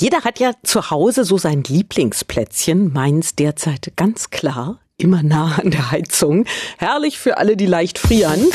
Jeder 0.00 0.22
hat 0.22 0.38
ja 0.38 0.52
zu 0.62 0.92
Hause 0.92 1.24
so 1.24 1.38
sein 1.38 1.64
Lieblingsplätzchen, 1.64 2.92
meins 2.92 3.34
derzeit 3.34 3.94
ganz 3.96 4.30
klar, 4.30 4.78
immer 4.96 5.24
nah 5.24 5.56
an 5.56 5.72
der 5.72 5.90
Heizung. 5.90 6.44
Herrlich 6.76 7.18
für 7.18 7.38
alle, 7.38 7.56
die 7.56 7.66
leicht 7.66 7.98
frieren. 7.98 8.46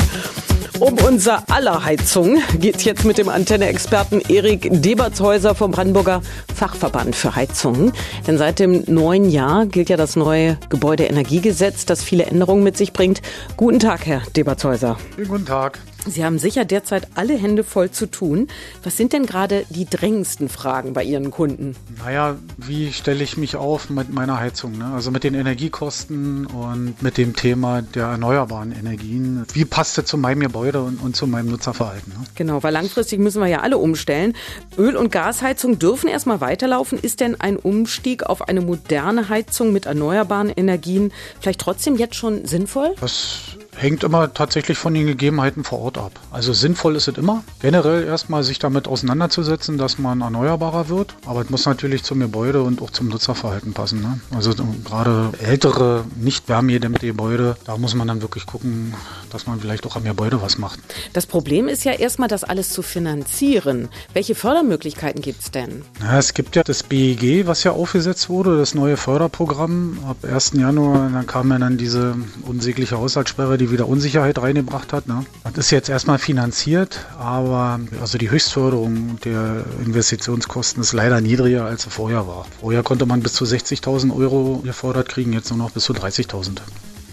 Um 0.80 0.94
unser 1.06 1.44
aller 1.50 1.84
Heizung 1.84 2.38
geht's 2.58 2.84
jetzt 2.84 3.04
mit 3.04 3.18
dem 3.18 3.28
Antenne-Experten 3.28 4.22
Erik 4.26 4.68
Debertshäuser 4.70 5.54
vom 5.54 5.70
Brandenburger 5.70 6.22
Fachverband 6.54 7.14
für 7.14 7.36
Heizungen. 7.36 7.92
Denn 8.26 8.38
seit 8.38 8.58
dem 8.58 8.82
neuen 8.86 9.28
Jahr 9.28 9.66
gilt 9.66 9.90
ja 9.90 9.98
das 9.98 10.16
neue 10.16 10.56
Gebäudeenergiegesetz, 10.70 11.84
das 11.84 12.02
viele 12.02 12.24
Änderungen 12.24 12.64
mit 12.64 12.78
sich 12.78 12.94
bringt. 12.94 13.20
Guten 13.58 13.80
Tag, 13.80 14.06
Herr 14.06 14.22
Debertshäuser. 14.34 14.96
Guten 15.18 15.44
Tag. 15.44 15.78
Sie 16.06 16.24
haben 16.24 16.38
sicher 16.38 16.64
derzeit 16.64 17.08
alle 17.14 17.34
Hände 17.34 17.64
voll 17.64 17.90
zu 17.90 18.06
tun. 18.06 18.48
Was 18.82 18.96
sind 18.96 19.12
denn 19.12 19.24
gerade 19.26 19.64
die 19.70 19.86
drängendsten 19.86 20.48
Fragen 20.48 20.92
bei 20.92 21.02
Ihren 21.02 21.30
Kunden? 21.30 21.74
Naja, 21.98 22.36
wie 22.58 22.92
stelle 22.92 23.24
ich 23.24 23.36
mich 23.36 23.56
auf 23.56 23.88
mit 23.88 24.12
meiner 24.12 24.38
Heizung? 24.38 24.76
Ne? 24.76 24.86
Also 24.94 25.10
mit 25.10 25.24
den 25.24 25.34
Energiekosten 25.34 26.46
und 26.46 27.02
mit 27.02 27.16
dem 27.16 27.34
Thema 27.34 27.80
der 27.82 28.06
erneuerbaren 28.06 28.72
Energien. 28.72 29.46
Wie 29.52 29.64
passt 29.64 29.96
es 29.98 30.04
zu 30.04 30.18
meinem 30.18 30.40
Gebäude 30.40 30.82
und, 30.82 31.00
und 31.00 31.16
zu 31.16 31.26
meinem 31.26 31.48
Nutzerverhalten? 31.50 32.12
Ne? 32.12 32.24
Genau, 32.34 32.62
weil 32.62 32.72
langfristig 32.72 33.18
müssen 33.18 33.40
wir 33.40 33.48
ja 33.48 33.60
alle 33.60 33.78
umstellen. 33.78 34.34
Öl- 34.76 34.96
und 34.96 35.10
Gasheizung 35.10 35.78
dürfen 35.78 36.08
erstmal 36.08 36.40
weiterlaufen. 36.40 36.98
Ist 36.98 37.20
denn 37.20 37.40
ein 37.40 37.56
Umstieg 37.56 38.24
auf 38.24 38.48
eine 38.48 38.60
moderne 38.60 39.30
Heizung 39.30 39.72
mit 39.72 39.86
erneuerbaren 39.86 40.50
Energien 40.50 41.12
vielleicht 41.40 41.60
trotzdem 41.60 41.96
jetzt 41.96 42.16
schon 42.16 42.44
sinnvoll? 42.44 42.94
Das 43.00 43.56
hängt 43.76 44.04
immer 44.04 44.32
tatsächlich 44.32 44.78
von 44.78 44.94
den 44.94 45.06
Gegebenheiten 45.06 45.64
vor 45.64 45.80
Ort 45.80 45.98
ab. 45.98 46.12
Also 46.30 46.52
sinnvoll 46.52 46.96
ist 46.96 47.08
es 47.08 47.18
immer, 47.18 47.42
generell 47.60 48.04
erstmal 48.04 48.42
sich 48.44 48.58
damit 48.58 48.88
auseinanderzusetzen, 48.88 49.78
dass 49.78 49.98
man 49.98 50.20
erneuerbarer 50.20 50.88
wird. 50.88 51.14
Aber 51.26 51.42
es 51.42 51.50
muss 51.50 51.66
natürlich 51.66 52.02
zum 52.02 52.20
Gebäude 52.20 52.62
und 52.62 52.82
auch 52.82 52.90
zum 52.90 53.08
Nutzerverhalten 53.08 53.72
passen. 53.72 54.00
Ne? 54.00 54.20
Also 54.34 54.52
gerade 54.84 55.30
ältere, 55.40 56.04
nicht 56.16 56.48
wärmegedämmte 56.48 57.06
Gebäude, 57.06 57.56
da 57.64 57.76
muss 57.76 57.94
man 57.94 58.08
dann 58.08 58.22
wirklich 58.22 58.46
gucken, 58.46 58.94
dass 59.30 59.46
man 59.46 59.60
vielleicht 59.60 59.86
auch 59.86 59.96
am 59.96 60.04
Gebäude 60.04 60.40
was 60.40 60.58
macht. 60.58 60.78
Das 61.12 61.26
Problem 61.26 61.68
ist 61.68 61.84
ja 61.84 61.92
erstmal, 61.92 62.28
das 62.28 62.44
alles 62.44 62.70
zu 62.70 62.82
finanzieren. 62.82 63.88
Welche 64.12 64.34
Fördermöglichkeiten 64.34 65.20
gibt 65.22 65.42
es 65.42 65.50
denn? 65.50 65.82
Na, 66.00 66.18
es 66.18 66.34
gibt 66.34 66.56
ja 66.56 66.62
das 66.62 66.82
BEG, 66.82 67.46
was 67.46 67.64
ja 67.64 67.72
aufgesetzt 67.72 68.28
wurde, 68.28 68.58
das 68.58 68.74
neue 68.74 68.96
Förderprogramm. 68.96 69.98
Ab 70.08 70.18
1. 70.22 70.52
Januar, 70.54 71.10
da 71.12 71.22
kam 71.22 71.50
ja 71.50 71.58
dann 71.58 71.76
diese 71.76 72.14
unsägliche 72.42 72.98
Haushaltssperre, 72.98 73.58
die 73.64 73.70
wieder 73.70 73.88
Unsicherheit 73.88 74.38
reingebracht 74.38 74.92
hat. 74.92 75.08
Ne? 75.08 75.24
Das 75.42 75.66
ist 75.66 75.70
jetzt 75.70 75.88
erstmal 75.88 76.18
finanziert, 76.18 77.06
aber 77.18 77.80
also 78.00 78.18
die 78.18 78.30
Höchstförderung 78.30 79.18
der 79.24 79.64
Investitionskosten 79.84 80.82
ist 80.82 80.92
leider 80.92 81.20
niedriger, 81.20 81.64
als 81.64 81.84
sie 81.84 81.90
vorher 81.90 82.26
war. 82.26 82.46
Vorher 82.60 82.82
konnte 82.82 83.06
man 83.06 83.20
bis 83.20 83.32
zu 83.32 83.44
60.000 83.44 84.14
Euro 84.14 84.60
gefordert 84.64 85.08
kriegen, 85.08 85.32
jetzt 85.32 85.50
nur 85.50 85.58
noch 85.58 85.70
bis 85.70 85.84
zu 85.84 85.94
30.000. 85.94 86.58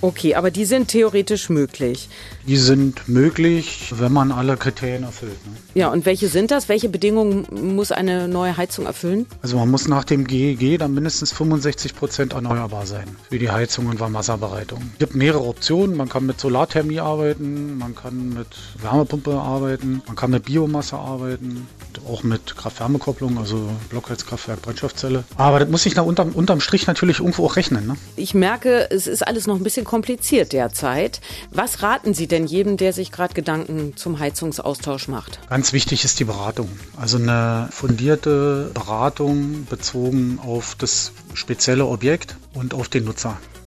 Okay, 0.01 0.33
aber 0.33 0.49
die 0.49 0.65
sind 0.65 0.87
theoretisch 0.87 1.49
möglich. 1.49 2.09
Die 2.47 2.57
sind 2.57 3.07
möglich, 3.07 3.93
wenn 3.95 4.11
man 4.11 4.31
alle 4.31 4.57
Kriterien 4.57 5.03
erfüllt. 5.03 5.45
Ne? 5.45 5.53
Ja, 5.75 5.89
und 5.89 6.07
welche 6.07 6.27
sind 6.27 6.49
das? 6.49 6.69
Welche 6.69 6.89
Bedingungen 6.89 7.45
muss 7.75 7.91
eine 7.91 8.27
neue 8.27 8.57
Heizung 8.57 8.87
erfüllen? 8.87 9.27
Also 9.43 9.57
man 9.57 9.69
muss 9.69 9.87
nach 9.87 10.03
dem 10.03 10.25
GEG 10.25 10.79
dann 10.79 10.95
mindestens 10.95 11.31
65 11.33 11.95
Prozent 11.95 12.33
erneuerbar 12.33 12.87
sein 12.87 13.15
für 13.29 13.37
die 13.37 13.51
Heizung 13.51 13.85
und 13.87 13.99
Warmwasserbereitung. 13.99 14.81
Es 14.93 14.99
gibt 14.99 15.15
mehrere 15.15 15.43
Optionen. 15.43 15.95
Man 15.95 16.09
kann 16.09 16.25
mit 16.25 16.39
Solarthermie 16.39 16.99
arbeiten, 16.99 17.77
man 17.77 17.95
kann 17.95 18.33
mit 18.33 18.47
Wärmepumpe 18.81 19.33
arbeiten, 19.33 20.01
man 20.07 20.15
kann 20.15 20.31
mit 20.31 20.45
Biomasse 20.45 20.97
arbeiten, 20.97 21.67
auch 22.09 22.23
mit 22.23 22.57
Kraft-Wärme-Kopplung, 22.57 23.37
also 23.37 23.69
Blockheizkraftwerk, 23.89 24.63
Brennstoffzelle. 24.63 25.23
Aber 25.37 25.59
das 25.59 25.69
muss 25.69 25.83
sich 25.83 25.95
nach 25.95 26.05
unterm, 26.05 26.29
unterm 26.29 26.59
Strich 26.59 26.87
natürlich 26.87 27.19
irgendwo 27.19 27.45
auch 27.45 27.55
rechnen. 27.55 27.85
Ne? 27.85 27.97
Ich 28.15 28.33
merke, 28.33 28.89
es 28.89 29.05
ist 29.05 29.27
alles 29.27 29.45
noch 29.45 29.57
ein 29.57 29.63
bisschen 29.63 29.85
kompliziert 29.91 30.53
derzeit. 30.53 31.19
Was 31.49 31.83
raten 31.83 32.13
Sie 32.13 32.25
denn 32.25 32.45
jedem, 32.45 32.77
der 32.77 32.93
sich 32.93 33.11
gerade 33.11 33.33
Gedanken 33.33 33.97
zum 33.97 34.19
Heizungsaustausch 34.19 35.09
macht? 35.09 35.41
Ganz 35.49 35.73
wichtig 35.73 36.05
ist 36.05 36.17
die 36.21 36.23
Beratung. 36.23 36.69
Also 36.95 37.17
eine 37.17 37.67
fundierte 37.71 38.71
Beratung 38.73 39.67
bezogen 39.69 40.39
auf 40.41 40.75
das 40.75 41.11
spezielle 41.33 41.87
Objekt 41.87 42.37
und 42.53 42.73
auf 42.73 42.87
den 42.87 43.03
Nutzer. 43.03 43.37